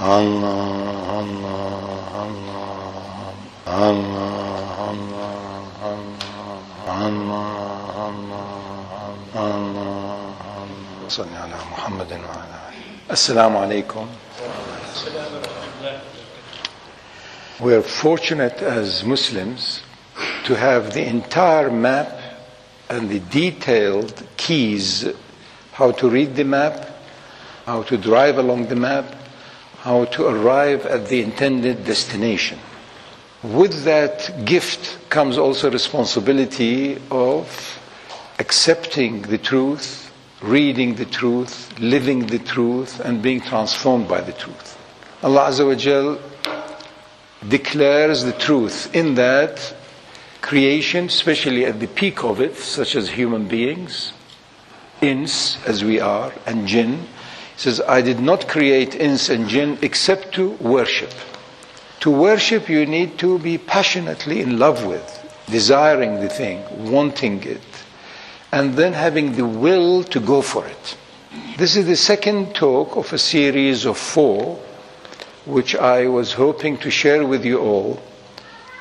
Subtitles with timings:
[0.00, 0.48] Allah,
[1.20, 1.54] Allah,
[2.14, 2.64] Allah,
[3.66, 5.34] Allah, Allah, Allah,
[7.06, 8.54] Allah,
[9.34, 9.74] Allah,
[11.08, 14.06] صل على محمد وعلى آله السلام عليكم
[17.60, 19.82] We are fortunate as Muslims
[20.44, 22.18] to have the entire map
[22.90, 25.06] and the detailed keys
[25.72, 26.88] how to read the map,
[27.66, 29.04] how to drive along the map,
[29.84, 32.58] how to arrive at the intended destination.
[33.42, 37.78] With that gift comes also responsibility of
[38.38, 44.78] accepting the truth, reading the truth, living the truth, and being transformed by the truth.
[45.22, 46.18] Allah Azza wa Jal
[47.46, 49.74] declares the truth in that
[50.40, 54.14] creation, especially at the peak of it, such as human beings,
[55.02, 57.06] ins as we are, and jinn.
[57.56, 61.12] Says, I did not create ins and jinn except to worship.
[62.00, 65.06] To worship, you need to be passionately in love with,
[65.50, 67.62] desiring the thing, wanting it,
[68.52, 70.96] and then having the will to go for it.
[71.56, 74.60] This is the second talk of a series of four,
[75.46, 78.02] which I was hoping to share with you all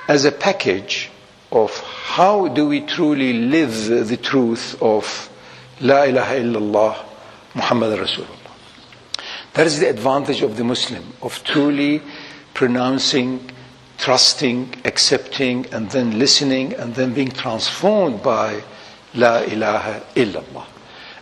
[0.07, 1.09] as a package
[1.51, 5.29] of how do we truly live the truth of
[5.79, 7.05] La ilaha illallah
[7.55, 8.42] Muhammad Rasulullah.
[9.53, 12.01] That is the advantage of the Muslim, of truly
[12.55, 13.51] pronouncing,
[13.97, 18.63] trusting, accepting, and then listening, and then being transformed by
[19.13, 20.65] La ilaha illallah.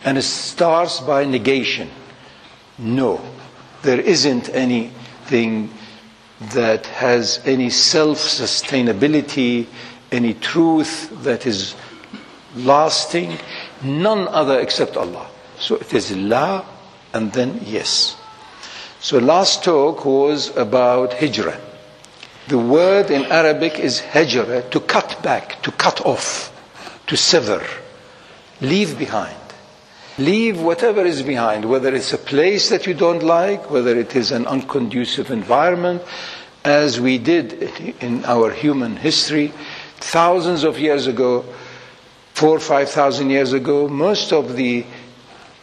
[0.06, 1.90] And it starts by negation.
[2.78, 3.22] No,
[3.82, 5.70] there isn't anything
[6.54, 9.68] that has any self sustainability,
[10.12, 11.76] any truth that is
[12.56, 13.38] lasting,
[13.84, 15.28] none other except Allah.
[15.60, 16.66] So it is La
[17.14, 18.21] and then yes.
[19.02, 21.60] So last talk was about hijrah.
[22.48, 26.54] The word in Arabic is hijrah, to cut back, to cut off,
[27.08, 27.66] to sever,
[28.62, 29.36] leave behind.
[30.20, 34.32] Leave whatever is behind, whether it's a place that you don't like, whether it is
[34.32, 36.04] an unconducive environment,
[36.64, 37.54] as we did
[38.02, 39.52] in our human history
[39.98, 41.44] thousands of years ago,
[42.36, 44.86] four or five thousand years ago, most of the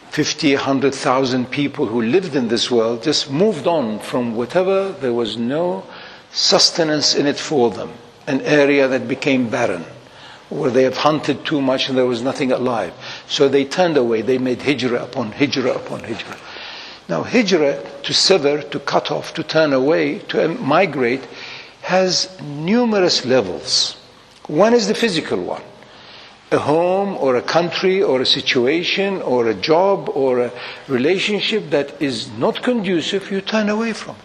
[0.09, 5.37] 50, 100,000 people who lived in this world just moved on from whatever there was
[5.37, 5.83] no
[6.31, 7.91] sustenance in it for them,
[8.27, 9.85] an area that became barren,
[10.49, 12.93] where they have hunted too much and there was nothing alive.
[13.27, 16.37] So they turned away, they made hijrah upon hijrah upon hijrah.
[17.07, 21.25] Now, hijrah, to sever, to cut off, to turn away, to migrate,
[21.81, 23.95] has numerous levels.
[24.47, 25.61] One is the physical one
[26.51, 30.51] a home or a country or a situation or a job or a
[30.87, 34.21] relationship that is not conducive, you turn away from it.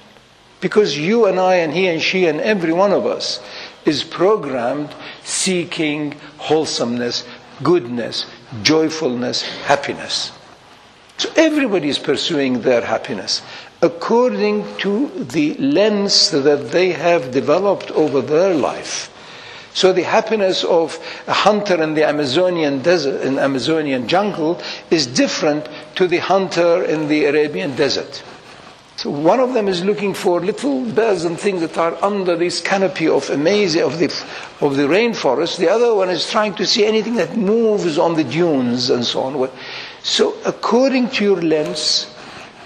[0.60, 3.40] Because you and I and he and she and every one of us
[3.84, 7.24] is programmed seeking wholesomeness,
[7.62, 8.24] goodness,
[8.62, 10.32] joyfulness, happiness.
[11.18, 13.42] So everybody is pursuing their happiness
[13.82, 19.13] according to the lens that they have developed over their life.
[19.74, 25.68] So the happiness of a hunter in the Amazonian desert, in Amazonian jungle, is different
[25.96, 28.22] to the hunter in the Arabian desert.
[28.96, 32.60] So one of them is looking for little birds and things that are under this
[32.60, 34.06] canopy of amazing of the
[34.60, 35.58] of the rainforest.
[35.58, 39.22] The other one is trying to see anything that moves on the dunes and so
[39.22, 39.50] on.
[40.04, 42.06] So according to your lens,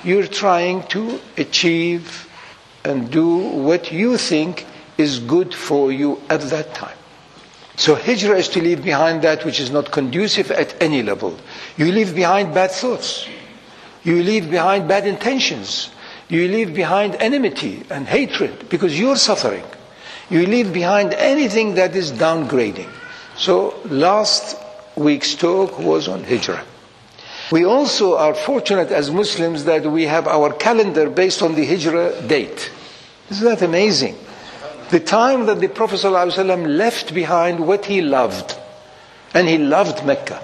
[0.04, 2.28] you're trying to achieve
[2.84, 4.66] and do what you think
[4.98, 6.97] is good for you at that time.
[7.78, 11.38] So hijrah is to leave behind that which is not conducive at any level.
[11.76, 13.28] You leave behind bad thoughts.
[14.02, 15.88] You leave behind bad intentions.
[16.28, 19.62] You leave behind enmity and hatred because you're suffering.
[20.28, 22.90] You leave behind anything that is downgrading.
[23.36, 24.56] So last
[24.96, 26.64] week's talk was on hijrah.
[27.52, 32.26] We also are fortunate as Muslims that we have our calendar based on the hijrah
[32.26, 32.72] date.
[33.30, 34.16] Isn't that amazing?
[34.90, 38.56] The time that the Prophet ﷺ left behind what he loved.
[39.34, 40.42] And he loved Mecca.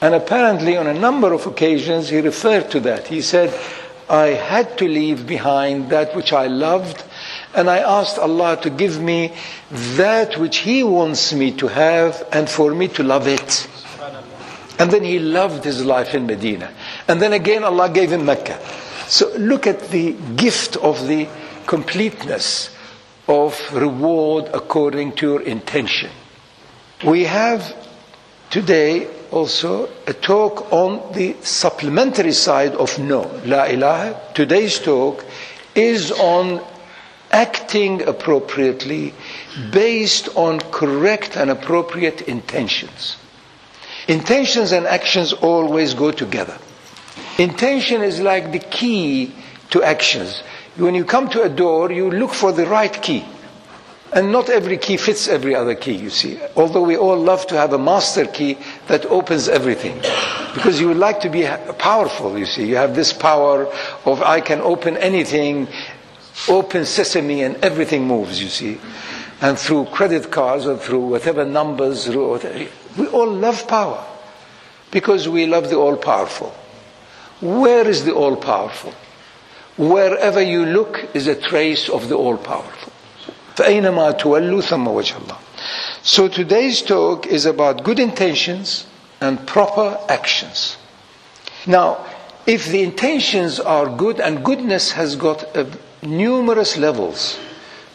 [0.00, 3.06] And apparently, on a number of occasions, he referred to that.
[3.08, 3.58] He said,
[4.08, 7.02] I had to leave behind that which I loved,
[7.54, 9.32] and I asked Allah to give me
[9.70, 13.66] that which He wants me to have, and for me to love it.
[14.78, 16.70] And then he loved his life in Medina.
[17.06, 18.58] And then again, Allah gave him Mecca.
[19.06, 21.28] So look at the gift of the
[21.66, 22.70] completeness
[23.28, 26.10] of reward according to your intention.
[27.04, 27.74] We have
[28.50, 34.20] today also a talk on the supplementary side of no, la ilaha.
[34.34, 35.24] Today's talk
[35.74, 36.60] is on
[37.32, 39.12] acting appropriately
[39.72, 43.16] based on correct and appropriate intentions.
[44.06, 46.56] Intentions and actions always go together.
[47.38, 49.34] Intention is like the key
[49.70, 50.42] to actions.
[50.76, 53.24] When you come to a door, you look for the right key.
[54.12, 56.38] And not every key fits every other key, you see.
[56.56, 59.96] Although we all love to have a master key that opens everything.
[60.54, 61.48] Because you would like to be
[61.78, 62.64] powerful, you see.
[62.64, 63.66] You have this power
[64.04, 65.66] of I can open anything,
[66.48, 68.78] open sesame, and everything moves, you see.
[69.40, 74.04] And through credit cards or through whatever numbers, we all love power.
[74.92, 76.50] Because we love the all powerful.
[77.40, 78.94] Where is the all powerful?
[79.77, 82.91] Wherever you look is a trace of the all powerful.
[83.55, 85.37] فأينما تولوا ثم وجه الله.
[86.03, 88.85] So today's talk is about good intentions
[89.21, 90.77] and proper actions.
[91.67, 92.05] Now,
[92.45, 95.65] if the intentions are good and goodness has got uh,
[96.01, 97.37] numerous levels,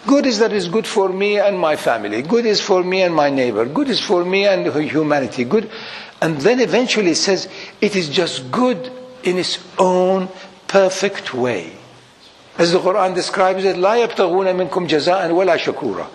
[0.06, 3.14] good is that is good for me and my family, good is for me and
[3.14, 5.70] my neighbor, good is for me and humanity, good,
[6.20, 7.49] and then eventually it says
[7.81, 8.93] it is just good
[9.23, 10.29] in its own
[10.69, 11.73] perfect way.
[12.56, 16.06] As the Quran describes it, لا يبتغون منكم جزاء ولا شكورا.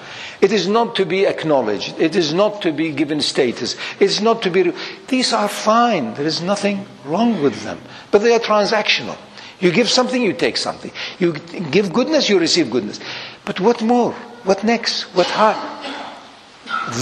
[0.41, 1.99] It is not to be acknowledged.
[1.99, 3.75] It is not to be given status.
[3.99, 4.71] It's not to be.
[5.07, 6.13] These are fine.
[6.13, 7.81] There is nothing wrong with them.
[8.11, 9.17] But they are transactional.
[9.59, 10.91] You give something, you take something.
[11.19, 13.01] You give goodness, you receive goodness.
[13.43, 14.13] But what more?
[14.45, 15.03] What next?
[15.13, 15.59] What high?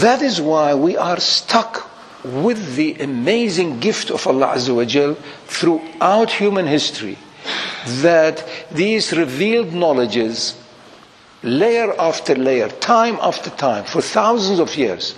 [0.01, 1.87] That is why we are stuck
[2.23, 5.13] with the amazing gift of Allah Azza wa Jal
[5.45, 7.17] throughout human history
[8.02, 10.56] that these revealed knowledges,
[11.42, 15.14] layer after layer, time after time, for thousands of years,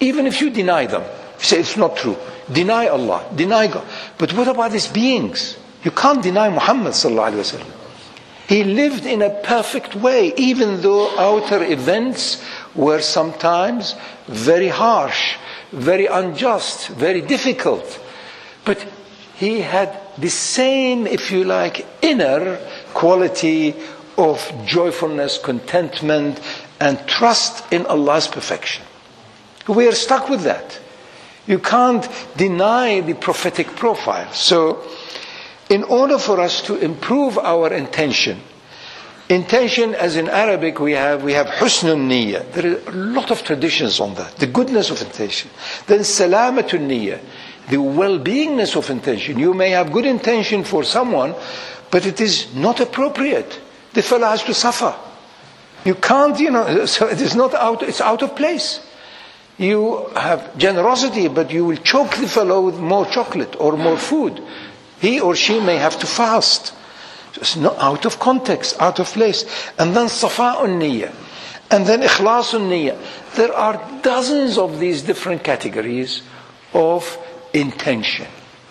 [0.00, 1.04] even if you deny them,
[1.38, 2.16] say it's not true,
[2.50, 3.84] deny Allah, deny God.
[4.18, 5.56] But what about these beings?
[5.84, 6.94] You can't deny Muhammad.
[8.48, 12.42] He lived in a perfect way, even though outer events
[12.74, 13.94] were sometimes
[14.26, 15.36] very harsh,
[15.72, 17.98] very unjust, very difficult.
[18.64, 18.84] But
[19.36, 22.58] he had the same, if you like, inner
[22.94, 23.74] quality
[24.18, 26.40] of joyfulness, contentment,
[26.80, 28.84] and trust in Allah's perfection.
[29.68, 30.78] We are stuck with that.
[31.46, 34.32] You can't deny the prophetic profile.
[34.32, 34.82] So,
[35.68, 38.40] in order for us to improve our intention,
[39.28, 42.52] intention as in Arabic we have we have husnul niyyah.
[42.52, 44.36] There are a lot of traditions on that.
[44.36, 45.50] The goodness of intention.
[45.86, 47.20] Then salamatun niyyah
[47.68, 49.38] the well-beingness of intention.
[49.38, 51.34] You may have good intention for someone,
[51.90, 53.60] but it is not appropriate.
[53.92, 54.94] The fellow has to suffer.
[55.84, 58.80] You can't, you know, so it is not out, it's out of place.
[59.58, 64.42] You have generosity, but you will choke the fellow with more chocolate or more food.
[65.00, 66.74] He or she may have to fast.
[67.34, 69.44] It's not out of context, out of place.
[69.78, 71.12] And then safa'un niyyah.
[71.70, 73.34] And then ikhlasun niyyah.
[73.34, 76.22] There are dozens of these different categories
[76.72, 77.18] of
[77.52, 78.26] intention.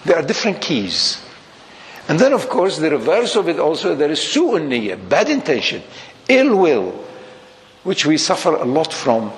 [0.05, 1.23] There are different keys.
[2.07, 4.69] And then, of course, the reverse of it also, there is su'un
[5.07, 5.83] bad intention,
[6.27, 6.91] ill will,
[7.83, 9.31] which we suffer a lot from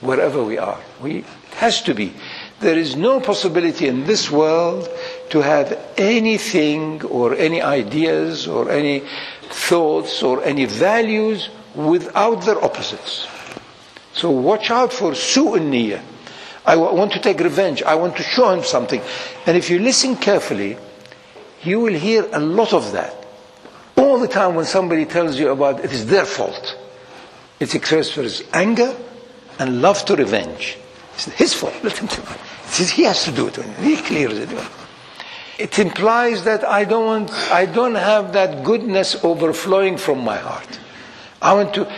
[0.00, 0.78] wherever we are.
[1.00, 2.12] We, it has to be.
[2.60, 4.88] There is no possibility in this world
[5.30, 9.02] to have anything or any ideas or any
[9.48, 13.26] thoughts or any values without their opposites.
[14.12, 15.70] So watch out for su'un
[16.70, 17.82] I want to take revenge.
[17.82, 19.02] I want to show him something.
[19.44, 20.76] And if you listen carefully,
[21.64, 23.12] you will hear a lot of that.
[23.96, 26.78] All the time when somebody tells you about it is their fault,
[27.58, 28.96] for his anger
[29.58, 30.78] and love to revenge.
[31.14, 31.74] It's his fault.
[31.82, 32.90] Let him it.
[32.90, 33.56] He has to do it.
[33.80, 34.50] He clears it.
[35.58, 40.78] It implies that I don't want, I don't have that goodness overflowing from my heart.
[41.42, 41.92] I want to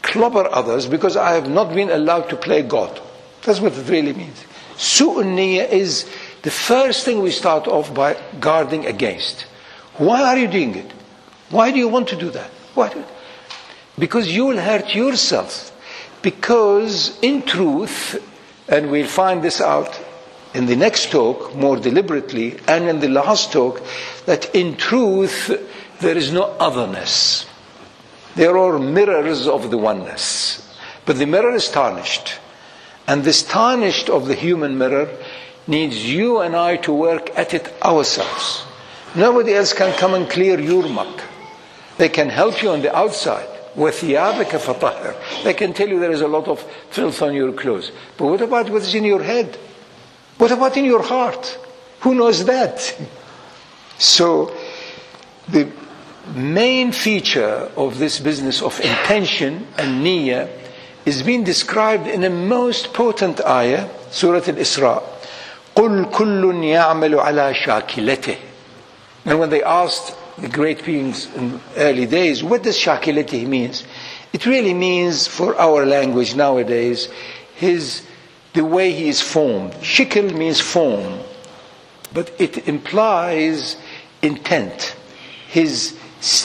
[0.00, 3.02] clobber others because I have not been allowed to play God.
[3.48, 4.44] That's what it really means.
[4.76, 6.06] Su'un is
[6.42, 9.46] the first thing we start off by guarding against.
[9.96, 10.92] Why are you doing it?
[11.48, 12.50] Why do you want to do that?
[12.74, 12.92] Why?
[13.98, 15.72] Because you will hurt yourself.
[16.20, 18.22] Because in truth,
[18.68, 19.98] and we'll find this out
[20.52, 23.80] in the next talk more deliberately, and in the last talk,
[24.26, 25.48] that in truth
[26.00, 27.46] there is no otherness.
[28.36, 30.70] There are mirrors of the oneness.
[31.06, 32.40] But the mirror is tarnished.
[33.08, 35.08] And this tarnished of the human mirror
[35.66, 38.64] needs you and I to work at it ourselves.
[39.16, 41.22] Nobody else can come and clear your muck.
[41.96, 43.48] They can help you on the outside.
[43.74, 45.44] With Yahvikapah.
[45.44, 46.60] They can tell you there is a lot of
[46.90, 47.92] filth on your clothes.
[48.16, 49.56] But what about what is in your head?
[50.36, 51.58] What about in your heart?
[52.00, 52.96] Who knows that?
[54.00, 54.56] So,
[55.48, 55.68] the
[56.36, 60.48] main feature of this business of intention and niyyah
[61.07, 65.03] is being described in a most potent ayah, Surah Al-Isra.
[65.75, 68.37] قُلْ كُلٌّ يَعْمَلُ عَلَى شَاكِلَتِهِ
[69.25, 73.83] And when they asked the great beings in early days, what does shakilati means?
[74.31, 77.07] It really means, for our language nowadays,
[77.55, 78.05] his,
[78.53, 79.73] the way he is formed.
[79.73, 81.19] Shikl means form,
[82.13, 83.77] but it implies
[84.21, 84.95] intent,
[85.47, 85.97] his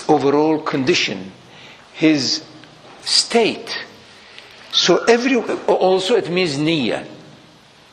[0.08, 1.32] overall condition,
[1.94, 2.44] his
[3.02, 3.78] state.
[4.72, 5.36] So every,
[5.66, 7.06] also it means niyyah.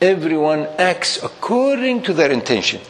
[0.00, 2.80] Everyone acts according to their intention.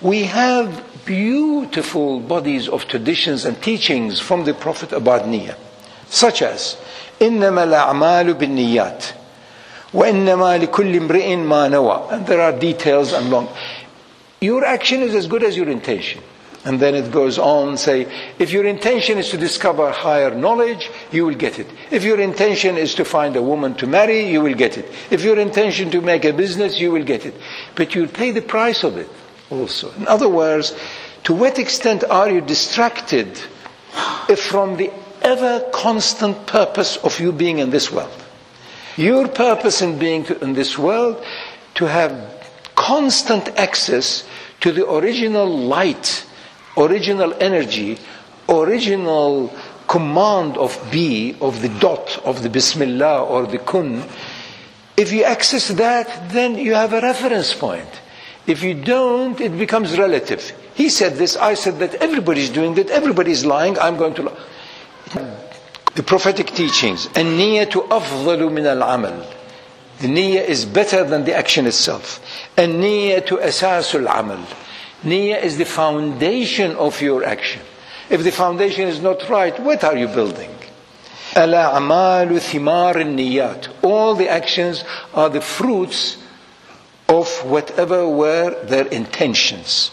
[0.00, 5.56] We have beautiful bodies of traditions and teachings from the Prophet about niyyah,
[6.06, 6.76] such as
[7.22, 9.04] إنما الأعمال بالنيات
[9.94, 13.48] وإنما لكل امرئ ما نوى and there are details and long
[14.40, 16.20] your action is as good as your intention
[16.65, 21.25] and then it goes on, say, if your intention is to discover higher knowledge, you
[21.25, 21.67] will get it.
[21.91, 24.91] If your intention is to find a woman to marry, you will get it.
[25.09, 27.35] If your intention to make a business, you will get it.
[27.75, 29.09] But you'll pay the price of it
[29.49, 29.91] also.
[29.93, 30.75] In other words,
[31.23, 33.37] to what extent are you distracted
[34.37, 38.23] from the ever constant purpose of you being in this world?
[38.97, 41.23] Your purpose in being in this world
[41.75, 42.11] to have
[42.75, 44.27] constant access
[44.61, 46.25] to the original light
[46.76, 47.98] original energy,
[48.48, 49.52] original
[49.88, 54.02] command of be, of the dot, of the Bismillah or the kun,
[54.96, 57.88] if you access that, then you have a reference point.
[58.46, 60.52] If you don't, it becomes relative.
[60.74, 64.36] He said this, I said that, everybody's doing that, everybody's lying, I'm going to lie.
[65.94, 69.26] The prophetic teachings, النية أفضل من العمل.
[70.00, 72.20] The niyyah is better than the action itself.
[72.56, 74.40] النية أساس العمل.
[75.04, 77.62] Niyyah is the foundation of your action.
[78.08, 80.50] If the foundation is not right, what are you building?
[81.36, 83.68] الأعمال ثمار النيات.
[83.82, 86.18] All the actions are the fruits
[87.08, 89.90] of whatever were their intentions.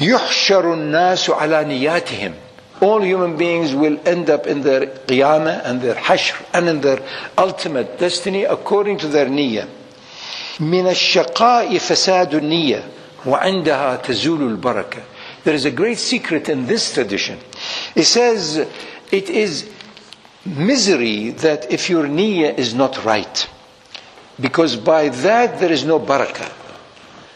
[0.00, 2.34] يحشر الناس على نياتهم.
[2.80, 7.00] All human beings will end up in their qiyamah and their hashr and in their
[7.36, 9.66] ultimate destiny according to their niyyah.
[10.60, 12.82] من الشقاء فساد النية
[13.26, 15.02] وعندها تزول البركة.
[15.44, 17.38] There is a great secret in this tradition.
[17.94, 18.66] It says
[19.10, 19.70] it is
[20.44, 23.48] misery that if your niyyah is not right,
[24.40, 26.52] because by that there is no barakah.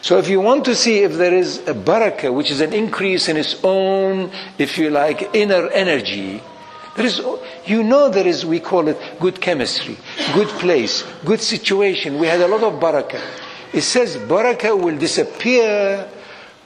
[0.01, 3.29] So if you want to see if there is a barakah, which is an increase
[3.29, 6.41] in its own, if you like, inner energy,
[6.95, 7.21] there is,
[7.65, 9.97] you know there is, we call it good chemistry,
[10.33, 12.19] good place, good situation.
[12.19, 13.21] We had a lot of barakah.
[13.73, 16.07] It says barakah will disappear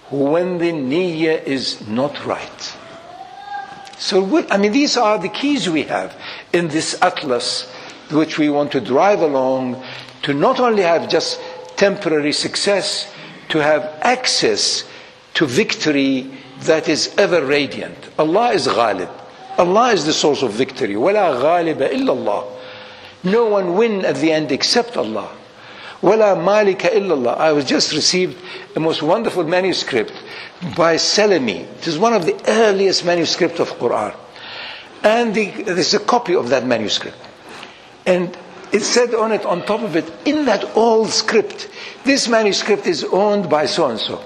[0.09, 2.77] when the niyyah is not right.
[3.97, 6.15] So, what, I mean, these are the keys we have
[6.53, 7.71] in this atlas
[8.11, 9.81] which we want to drive along
[10.23, 11.39] to not only have just
[11.77, 13.11] temporary success,
[13.49, 14.83] to have access
[15.33, 16.29] to victory
[16.61, 17.97] that is ever radiant.
[18.17, 19.09] Allah is ghalib.
[19.57, 20.93] Allah is the source of victory.
[20.95, 22.51] وَلَا غَالِبَ إِلَّا اللَّهِ
[23.23, 25.29] No one win at the end except Allah.
[26.02, 27.38] Wala malika illallah.
[27.38, 28.36] I was just received
[28.74, 30.12] a most wonderful manuscript
[30.76, 31.60] by Salami.
[31.60, 34.14] It is one of the earliest manuscripts of Quran.
[35.04, 37.16] And the, there's a copy of that manuscript.
[38.04, 38.36] And
[38.72, 41.68] it said on it, on top of it, in that old script,
[42.04, 44.22] this manuscript is owned by so and so.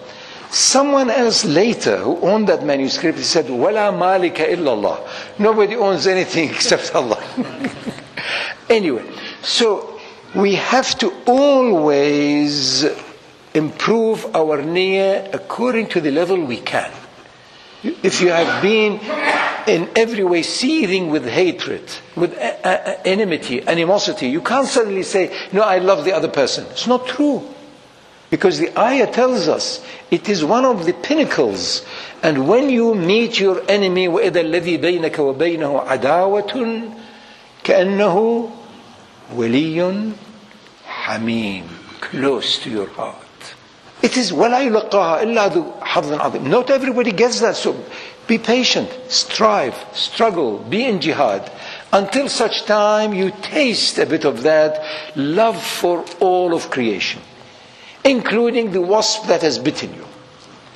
[0.51, 5.07] Someone else later who owned that manuscript said, Wala malika illallah.
[5.39, 7.23] Nobody owns anything except Allah.
[8.71, 9.05] anyway,
[9.43, 9.96] so
[10.36, 12.86] we have to always
[13.54, 16.92] improve our niyyah according to the level we can.
[17.84, 19.00] If you have been
[19.68, 21.84] in every way seething with hatred,
[22.16, 26.66] with enmity, animosity, you can't suddenly say, No, I love the other person.
[26.70, 27.44] It's not true.
[28.30, 31.86] Because the ayah tells us it is one of the pinnacles.
[32.24, 36.96] And when you meet your enemy, وَإِذَا الَّذِي بَيْنَكَ وَبَيْنَهُ عَدَاوَةٌ
[37.64, 38.52] كَأَنَّهُ
[39.36, 40.14] وَلِيٌّ
[41.06, 41.68] حَمِيمٌ
[42.02, 43.16] Close to your heart.
[44.02, 47.84] It is وَلَا يُلَقَّاهَا إِلَّا ذُو حَظٍ عَظِيمٍ Not everybody gets that, so
[48.28, 51.52] be patient, strive, struggle, be in jihad
[51.94, 54.84] until such time you taste a bit of that
[55.16, 57.22] love for all of creation
[58.04, 60.06] including the wasp that has bitten you.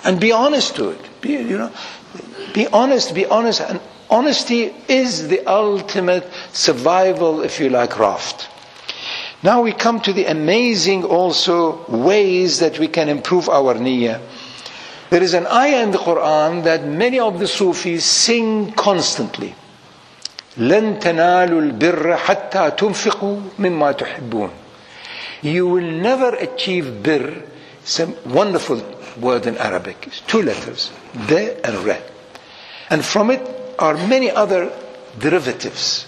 [0.03, 1.21] And be honest to it.
[1.21, 1.71] Be, you know,
[2.53, 3.61] be honest, be honest.
[3.61, 8.49] And honesty is the ultimate survival, if you like, raft.
[9.43, 14.19] Now we come to the amazing also ways that we can improve our niyyah.
[15.09, 19.53] There is an ayah in the Quran that many of the Sufis sing constantly.
[20.57, 24.49] لن تنالوا البر حتى تنفقوا مما تحبون.
[25.41, 27.43] You will never achieve bir,
[27.83, 28.81] some wonderful
[29.19, 30.91] word in Arabic, two letters,
[31.27, 31.97] be and re.
[32.89, 33.41] And from it
[33.77, 34.71] are many other
[35.19, 36.07] derivatives.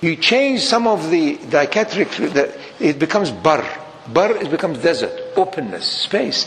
[0.00, 3.64] You change some of the diacritic, it becomes bar.
[4.06, 6.46] Bar, it becomes desert, openness, space.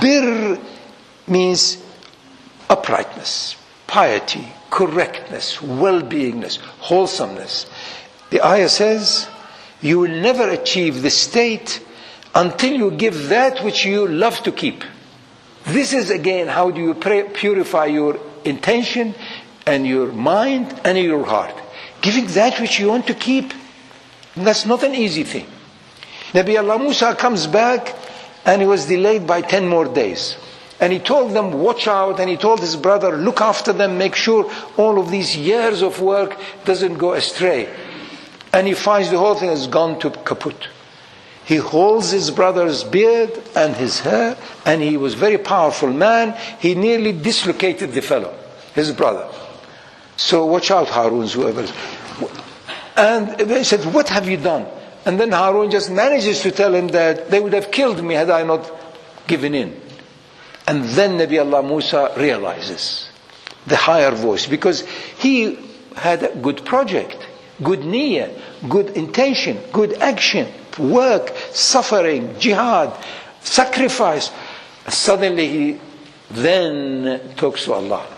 [0.00, 0.58] Bir
[1.26, 1.78] means
[2.68, 7.66] uprightness, piety, correctness, well-beingness, wholesomeness.
[8.30, 9.28] The ayah says,
[9.80, 11.80] you will never achieve the state
[12.34, 14.82] until you give that which you love to keep.
[15.66, 19.14] This is again how do you pray, purify your intention
[19.66, 21.54] and your mind and your heart.
[22.04, 23.54] Giving that which you want to keep.
[24.36, 25.46] And that's not an easy thing.
[26.32, 27.96] Nabi Allah Musa comes back
[28.44, 30.36] and he was delayed by 10 more days.
[30.80, 32.20] And he told them, watch out.
[32.20, 36.02] And he told his brother, look after them, make sure all of these years of
[36.02, 37.72] work doesn't go astray.
[38.52, 40.68] And he finds the whole thing has gone to kaput.
[41.46, 46.38] He holds his brother's beard and his hair, and he was a very powerful man.
[46.58, 48.34] He nearly dislocated the fellow,
[48.74, 49.26] his brother.
[50.16, 51.66] So watch out, Harun, whoever.
[52.96, 54.66] And they said, What have you done?
[55.04, 58.30] And then Harun just manages to tell him that they would have killed me had
[58.30, 58.70] I not
[59.26, 59.78] given in.
[60.66, 63.10] And then Nabi Allah Musa realizes
[63.66, 64.80] the higher voice because
[65.18, 65.58] he
[65.96, 67.16] had a good project,
[67.62, 68.30] good niyyah,
[68.68, 72.92] good intention, good action, work, suffering, jihad,
[73.40, 74.30] sacrifice.
[74.88, 75.80] Suddenly he
[76.30, 78.13] then talks to Allah.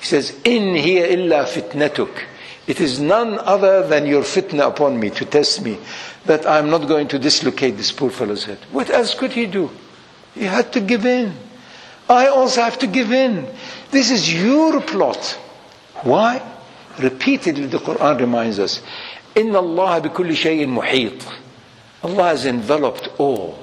[0.00, 2.24] He says, In here illa fitnatuk.
[2.66, 5.78] It is none other than your fitna upon me to test me
[6.26, 8.58] that I'm not going to dislocate this poor fellow's head.
[8.70, 9.70] What else could he do?
[10.34, 11.34] He had to give in.
[12.08, 13.46] I also have to give in.
[13.90, 15.38] This is your plot.
[16.02, 16.42] Why?
[16.98, 18.80] Repeatedly the Quran reminds us,
[19.34, 21.32] إِنَّ اللَّهَ بِكُلِّ شَيْءٍ مُحِيطٍ
[22.02, 23.58] Allah has enveloped all.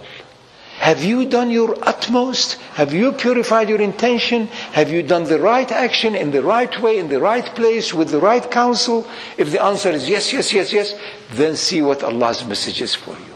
[0.84, 2.56] Have you done your utmost?
[2.76, 4.48] Have you purified your intention?
[4.76, 8.10] Have you done the right action in the right way, in the right place, with
[8.10, 9.08] the right counsel?
[9.38, 10.94] If the answer is yes, yes, yes, yes,
[11.32, 13.34] then see what Allah's message is for you.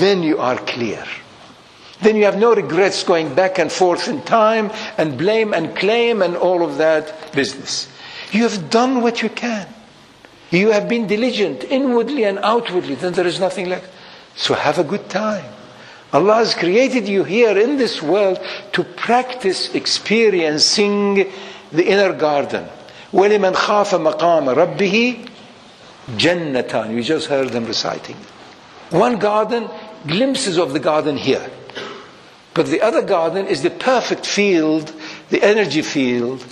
[0.00, 1.04] Then you are clear.
[2.00, 6.22] Then you have no regrets going back and forth in time and blame and claim
[6.22, 7.88] and all of that business.
[8.32, 9.68] You have done what you can.
[10.50, 13.90] You have been diligent inwardly and outwardly, then there is nothing left.
[14.34, 15.53] So have a good time.
[16.13, 18.39] Allah has created you here in this world
[18.73, 21.31] to practice experiencing
[21.71, 22.67] the inner garden.
[23.11, 25.29] وَلِمَنْ خَافَ مَقَامَ رَبِّهِ
[26.17, 26.95] جَنَّتان.
[26.95, 28.15] We just heard them reciting.
[28.89, 29.69] One garden,
[30.07, 31.47] glimpses of the garden here.
[32.55, 34.91] But the other garden is the perfect field,
[35.29, 36.43] the energy field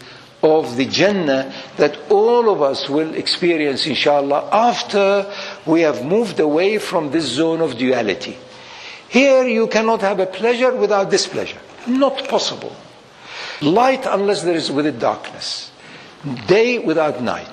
[0.43, 5.31] of the Jannah that all of us will experience, inshallah, after
[5.65, 8.37] we have moved away from this zone of duality.
[9.12, 11.60] Here you cannot have a pleasure without displeasure.
[11.86, 12.74] Not possible.
[13.60, 15.70] Light unless there is with it darkness.
[16.46, 17.50] Day without night.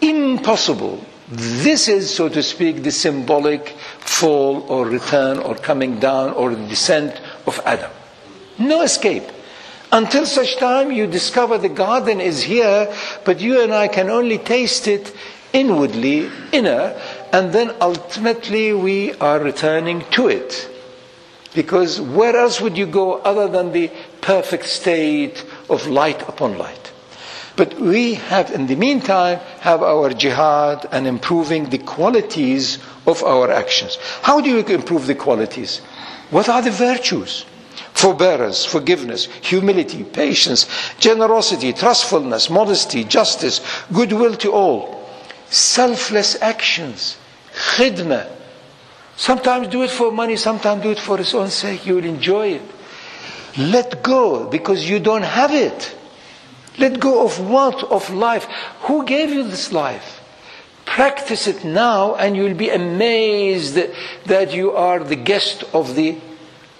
[0.00, 1.04] Impossible.
[1.28, 7.20] This is, so to speak, the symbolic fall or return or coming down or descent
[7.44, 7.90] of Adam.
[8.56, 9.24] No escape.
[9.90, 12.86] Until such time you discover the garden is here,
[13.24, 15.12] but you and I can only taste it
[15.52, 16.94] inwardly, inner,
[17.32, 20.68] and then ultimately we are returning to it.
[21.54, 23.90] Because where else would you go other than the
[24.20, 26.92] perfect state of light upon light?
[27.56, 33.50] But we have, in the meantime, have our jihad and improving the qualities of our
[33.50, 33.98] actions.
[34.22, 35.80] How do you improve the qualities?
[36.30, 37.44] What are the virtues?
[37.92, 40.66] Forbearance, forgiveness, humility, patience,
[40.98, 43.60] generosity, trustfulness, modesty, justice,
[43.92, 45.06] goodwill to all,
[45.50, 47.18] selfless actions,
[47.70, 48.28] khidmah.
[49.16, 51.86] Sometimes do it for money, sometimes do it for its own sake.
[51.86, 52.62] You will enjoy it.
[53.58, 55.94] Let go because you don't have it.
[56.78, 57.84] Let go of what?
[57.84, 58.44] Of life.
[58.82, 60.20] Who gave you this life?
[60.84, 63.78] Practice it now and you'll be amazed
[64.26, 66.18] that you are the guest of the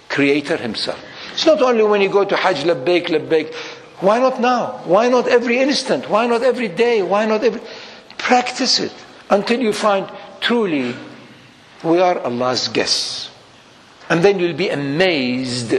[0.09, 0.99] Creator Himself.
[1.33, 3.53] It's not only when you go to Hajj, labbaik, labbaik.
[4.01, 4.81] Why not now?
[4.85, 6.09] Why not every instant?
[6.09, 7.01] Why not every day?
[7.01, 7.61] Why not every...
[8.17, 8.93] Practice it
[9.29, 10.09] until you find
[10.43, 10.93] truly
[11.83, 13.31] we are Allah's guests.
[14.09, 15.73] And then you'll be amazed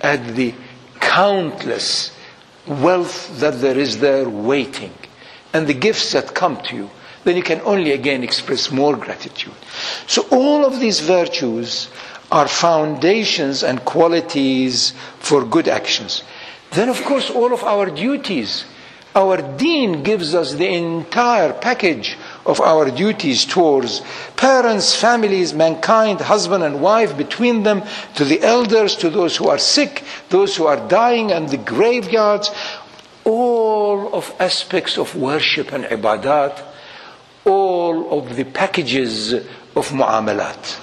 [0.00, 0.54] at the
[1.00, 2.16] countless
[2.66, 4.92] wealth that there is there waiting
[5.52, 6.90] and the gifts that come to you.
[7.24, 9.54] Then you can only again express more gratitude.
[10.06, 11.88] So all of these virtues
[12.32, 16.22] are foundations and qualities for good actions.
[16.70, 18.64] Then, of course, all of our duties.
[19.14, 22.16] Our deen gives us the entire package
[22.50, 24.02] of our duties towards
[24.36, 27.82] parents, families, mankind, husband and wife, between them,
[28.16, 32.50] to the elders, to those who are sick, those who are dying, and the graveyards.
[33.24, 36.60] All of aspects of worship and ibadat,
[37.44, 40.80] all of the packages of muamalat.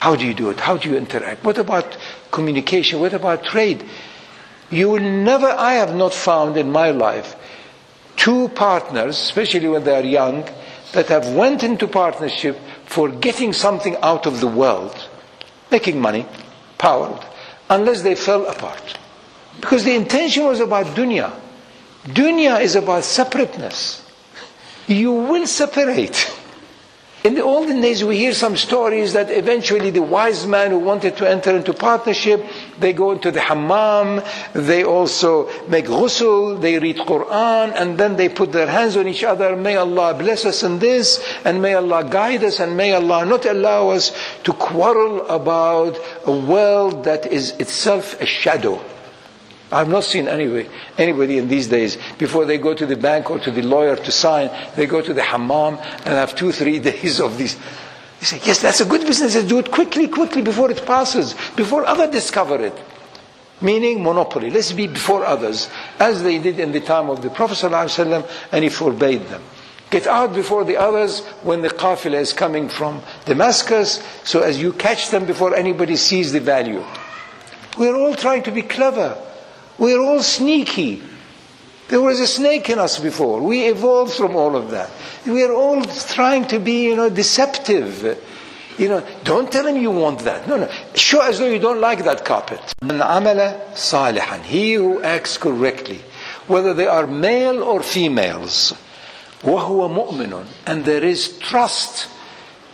[0.00, 0.60] How do you do it?
[0.60, 1.44] How do you interact?
[1.44, 1.96] What about
[2.30, 3.00] communication?
[3.00, 3.84] What about trade?
[4.70, 7.36] You will never, I have not found in my life
[8.16, 10.48] two partners, especially when they are young,
[10.94, 15.08] that have went into partnership for getting something out of the world,
[15.70, 16.26] making money,
[16.78, 17.20] power,
[17.70, 18.98] unless they fell apart.
[19.60, 21.32] Because the intention was about dunya.
[22.04, 24.04] Dunya is about separateness.
[24.86, 26.30] You will separate.
[27.24, 31.16] In the olden days, we hear some stories that eventually the wise man who wanted
[31.16, 32.44] to enter into partnership,
[32.78, 38.28] they go into the hammam, they also make ghusl, they read Quran, and then they
[38.28, 39.56] put their hands on each other.
[39.56, 43.46] May Allah bless us in this, and may Allah guide us, and may Allah not
[43.46, 48.78] allow us to quarrel about a world that is itself a shadow.
[49.74, 53.40] I've not seen anybody, anybody in these days, before they go to the bank or
[53.40, 57.20] to the lawyer to sign, they go to the hammam and have two, three days
[57.20, 57.56] of these.
[58.20, 59.34] They say, yes, that's a good business.
[59.34, 62.80] Let's do it quickly, quickly before it passes, before others discover it.
[63.60, 64.50] Meaning monopoly.
[64.50, 68.62] Let's be before others, as they did in the time of the Prophet ﷺ, and
[68.62, 69.42] he forbade them.
[69.90, 74.72] Get out before the others when the qafila is coming from Damascus, so as you
[74.72, 76.84] catch them before anybody sees the value.
[77.76, 79.16] We're all trying to be clever.
[79.77, 81.01] We're all sneaky.
[81.87, 83.41] There was a snake in us before.
[83.41, 84.91] We evolved from all of that.
[85.25, 88.19] We're all trying to be, you know, deceptive.
[88.77, 90.47] You know, don't tell him you want that.
[90.47, 90.69] No, no.
[90.93, 92.61] Show as though you don't like that carpet.
[92.81, 94.41] Man amala salihan.
[94.41, 96.01] He who acts correctly,
[96.47, 98.73] whether they are male or females.
[99.43, 100.45] وهو مؤمن.
[100.67, 102.07] And there is trust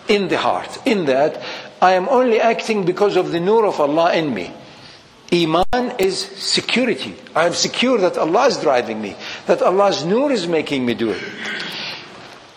[0.07, 0.79] in the heart.
[0.85, 1.41] In that,
[1.81, 4.51] I am only acting because of the nur of Allah in me.
[5.33, 7.15] Iman is security.
[7.35, 9.15] I am secure that Allah is driving me,
[9.47, 11.23] that Allah's nur is making me do it.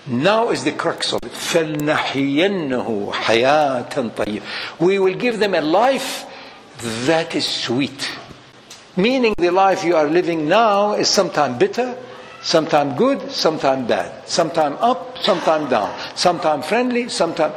[0.07, 1.33] Now is the crux of it.
[1.33, 4.43] فَلْنَحْيَنَّهُ حَيَاةً طَيِّبًا
[4.79, 6.25] We will give them a life
[7.07, 8.11] that is sweet.
[8.97, 11.97] Meaning the life you are living now is sometimes bitter,
[12.43, 17.55] sometimes good, sometimes bad, sometimes up, sometimes down, sometimes friendly, sometimes.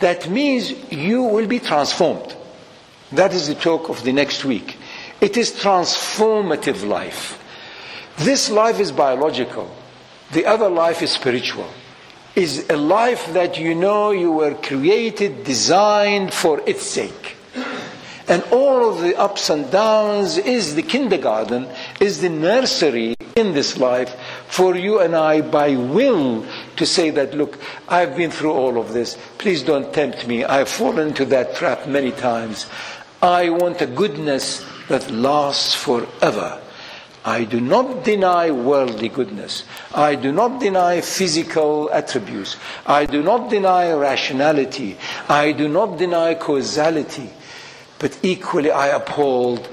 [0.00, 2.35] That means you will be transformed.
[3.11, 4.77] That is the talk of the next week.
[5.21, 7.41] It is transformative life.
[8.17, 9.73] This life is biological.
[10.33, 11.69] The other life is spiritual.
[12.35, 17.37] Is a life that you know you were created, designed for its sake.
[18.27, 21.67] And all of the ups and downs is the kindergarten,
[22.01, 24.15] is the nursery in this life
[24.47, 28.91] for you and I by will to say that, look, I've been through all of
[28.93, 29.17] this.
[29.37, 30.43] Please don't tempt me.
[30.43, 32.65] I've fallen into that trap many times.
[33.27, 36.61] I want a goodness that lasts forever.
[37.25, 39.65] I do not deny worldly goodness.
[39.93, 42.55] I do not deny physical attributes.
[42.85, 44.95] I do not deny rationality.
[45.27, 47.29] I do not deny causality.
[47.99, 49.67] But equally I uphold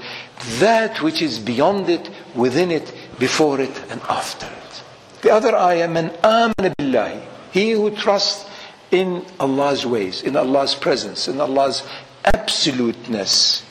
[0.59, 4.83] that which is beyond it, within it, before it, and after it.
[5.21, 7.21] The other I am an amana billahi.
[7.53, 8.49] He who trusts
[8.91, 11.83] in Allah's ways, in Allah's presence, in Allah's
[12.24, 13.62] absoluteness.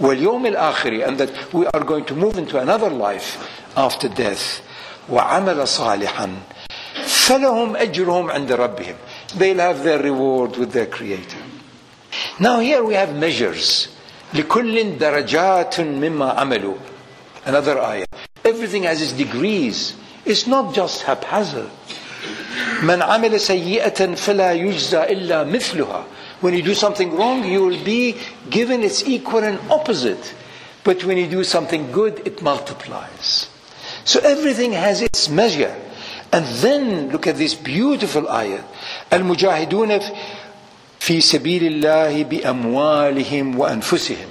[0.00, 3.36] واليوم الآخر and that we are going to move into another life
[3.76, 4.62] after death
[5.10, 6.28] وعمل صالحا
[7.06, 8.94] فلهم أجرهم عند ربهم
[9.38, 11.42] they'll have their reward with their creator
[12.38, 13.88] now here we have measures
[14.34, 16.74] لكل درجات مما عملوا
[17.46, 18.06] another ayah
[18.44, 21.70] everything has its degrees it's not just haphazard
[22.82, 26.04] من عمل سيئة فلا يجزى إلا مثلها
[26.43, 28.17] when you do something wrong, you will be
[28.49, 30.35] given its equal and opposite.
[30.83, 33.47] But when you do something good, it multiplies.
[34.03, 35.73] So everything has its measure.
[36.33, 38.61] And then look at this beautiful ayah.
[39.09, 40.03] Al-Mujahidun
[40.99, 44.27] fi sabilillahi bi amwalihim wa anfusihim.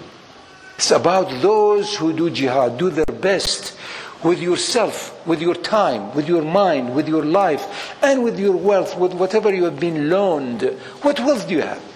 [0.77, 3.75] It's about those who do jihad, do their best
[4.23, 8.99] with yourself, with your time, with your mind, with your life, and with your wealth,
[8.99, 10.61] with whatever you have been loaned.
[11.01, 11.92] What wealth do you have?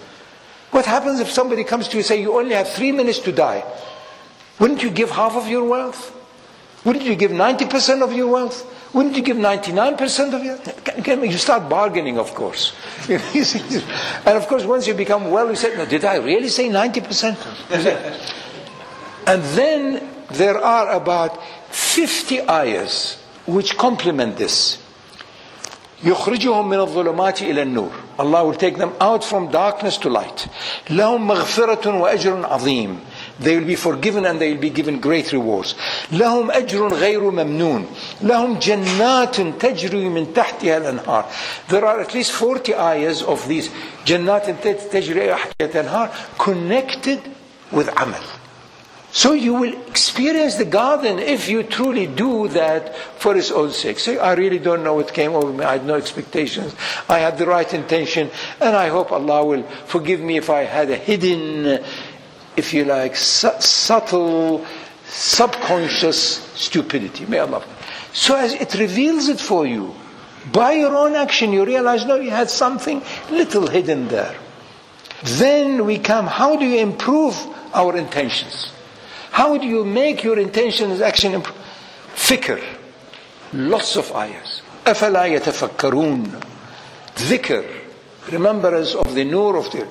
[0.71, 3.31] What happens if somebody comes to you and say you only have three minutes to
[3.31, 3.63] die?
[4.59, 6.13] Wouldn't you give half of your wealth?
[6.83, 8.65] Wouldn't you give 90% of your wealth?
[8.93, 12.73] Wouldn't you give 99% of your You start bargaining, of course.
[13.09, 17.35] and of course, once you become well, you say, no, did I really say 90%?
[19.27, 24.77] and then there are about 50 ayahs which complement this.
[26.03, 30.47] يخرجهم من الظلمات إلى النور Allah will take them out from darkness to light
[30.89, 32.99] لهم مغفرة وأجر عظيم
[33.39, 35.75] They will be forgiven and they will be given great rewards
[36.11, 37.85] لهم أجر غير ممنون
[38.21, 41.25] لهم جنات تجري من تحتها الأنهار
[41.69, 43.69] There are at least 40 ayahs of these
[44.05, 44.49] جنات
[44.93, 47.19] تجري تحتها الأنهار connected
[47.71, 48.36] with عمل
[49.11, 53.99] So you will experience the garden if you truly do that for its own sake.
[53.99, 55.63] Say, I really don't know what came over me.
[55.63, 56.75] I had no expectations.
[57.07, 58.29] I had the right intention.
[58.59, 61.83] And I hope Allah will forgive me if I had a hidden,
[62.57, 64.65] if you like, su- subtle,
[65.05, 67.25] subconscious stupidity.
[67.25, 67.63] May Allah.
[68.13, 69.95] So as it reveals it for you,
[70.51, 74.35] by your own action, you realize, no, you had something little hidden there.
[75.23, 77.35] Then we come, how do you improve
[77.73, 78.71] our intentions?
[79.36, 81.56] How do you make your intentions action improve?
[82.14, 82.60] Fikr.
[83.54, 84.62] Lots of ayahs.
[84.86, 86.40] أفلا يتفكرون
[87.18, 87.64] ذكر
[88.32, 89.84] remembrance of the nur of the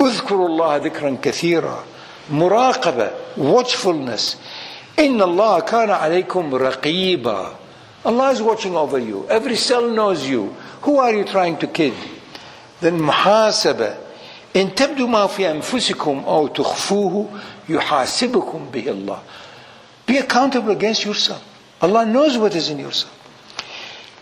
[0.00, 1.84] اذكروا الله ذكرا كثيرا
[2.30, 4.36] مراقبة watchfulness
[4.98, 7.52] إن الله كان عليكم رقيبا
[8.06, 11.94] Allah is watching over you every cell knows you who are you trying to kid
[12.80, 13.94] then محاسبة
[14.56, 17.26] إن تبدوا ما في أنفسكم أو تخفوه
[17.68, 19.18] يحاسبكم به الله
[20.06, 21.42] Be accountable against yourself.
[21.80, 23.12] Allah knows what is in yourself.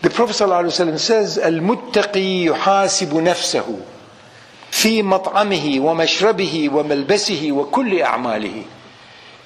[0.00, 3.78] The Prophet ﷺ says, المتقي يحاسب نفسه
[4.70, 8.64] في مطعمه ومشربه وملبسه وكل أعماله.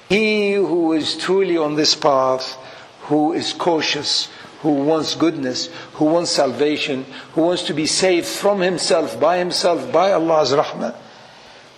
[0.09, 2.55] He who is truly on this path,
[3.03, 4.29] who is cautious,
[4.61, 9.91] who wants goodness, who wants salvation, who wants to be saved from himself, by himself,
[9.91, 10.95] by Allah's rahmah,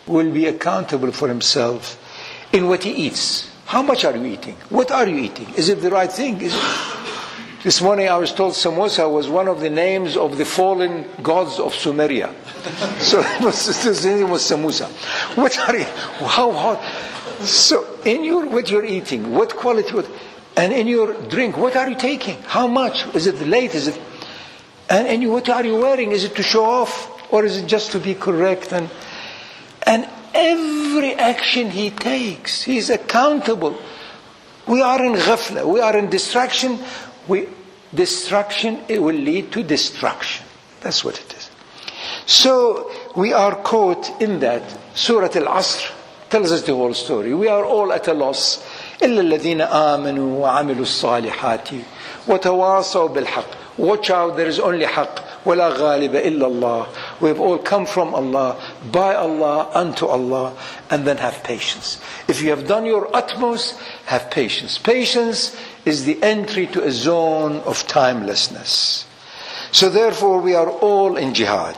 [0.08, 1.98] will be accountable for himself
[2.55, 3.51] in what he eats.
[3.67, 4.55] How much are you eating?
[4.71, 5.53] What are you eating?
[5.57, 6.38] Is it the right thing?
[6.38, 11.59] This morning I was told Samosa was one of the names of the fallen gods
[11.59, 12.33] of Sumeria.
[13.01, 13.23] so
[13.88, 14.87] his name was Samosa.
[15.37, 15.85] What are you,
[16.27, 16.83] how hot?
[17.45, 20.09] So in your, what you're eating, what quality, what,
[20.57, 22.40] and in your drink, what are you taking?
[22.43, 23.05] How much?
[23.17, 23.75] Is it late?
[23.75, 24.01] Is it,
[24.88, 26.12] and, and you, what are you wearing?
[26.12, 27.11] Is it to show off?
[27.33, 28.73] Or is it just to be correct?
[28.73, 28.88] And,
[29.85, 33.78] and every action he takes, he's accountable.
[34.67, 36.80] We are in ghafla, we are in distraction.
[37.28, 37.48] We,
[37.93, 40.45] destruction it will lead to destruction.
[40.82, 41.50] That's what it is.
[42.26, 44.63] So we are caught in that.
[44.93, 45.91] Surah Al-Asr
[46.30, 47.34] tells us the whole story.
[47.34, 48.63] We are all at a loss.
[49.02, 51.69] إلا الذين آمنوا وعملوا الصالحات
[52.28, 53.45] وتواصوا بالحق.
[53.78, 55.33] Watch out, there is only haqq.
[55.45, 56.88] ولا غالب إلا الله.
[57.22, 58.56] We have all come from Allah,
[58.91, 60.54] by Allah, unto Allah,
[60.89, 62.02] and then have patience.
[62.28, 64.78] If you have done your utmost, have patience.
[64.78, 69.06] Patience is the entry to a zone of timelessness.
[69.72, 71.78] So therefore we are all in jihad.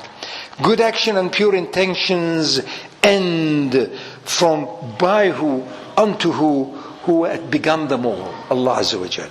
[0.62, 2.62] Good action and pure intentions
[3.04, 3.92] end
[4.24, 4.68] from
[5.00, 5.66] by who,
[5.98, 6.66] unto who,
[7.04, 9.30] who had begun them all, Allah Azza wa Jal.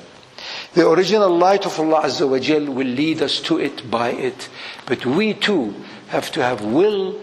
[0.76, 4.50] The original light of Allah Azza wa Jal will lead us to it by it.
[4.86, 5.74] But we too
[6.10, 7.16] have to have will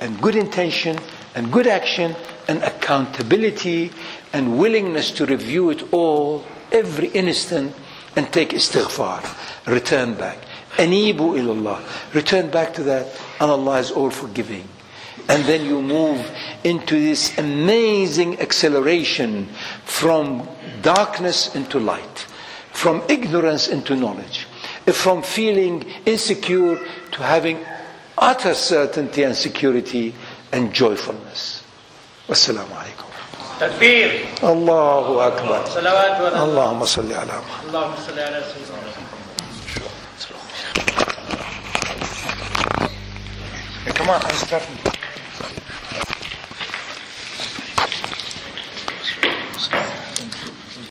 [0.00, 0.98] and good intention
[1.36, 2.16] and good action
[2.48, 3.92] and accountability
[4.32, 7.74] and willingness to review it all every instant
[8.16, 9.22] and take istighfar.
[9.66, 10.38] Return back.
[10.76, 11.80] Anibu ilallah.
[12.12, 13.06] Return back to that
[13.40, 14.68] and Allah is all forgiving.
[15.28, 16.28] And then you move
[16.64, 19.46] into this amazing acceleration
[19.84, 20.48] from
[20.82, 22.26] darkness into light,
[22.76, 24.46] from ignorance into knowledge,
[24.92, 26.78] from feeling insecure
[27.10, 27.58] to having
[28.18, 30.14] utter certainty and security
[30.52, 31.62] and joyfulness.
[32.28, 33.04] Wassalamu alaikum.
[33.60, 35.64] تكبير Allahu akbar.
[35.64, 38.16] صلوات اللهم صل على محمد اللهم صل
[43.96, 44.76] Come on, I'm starting.
[49.58, 49.95] Stop.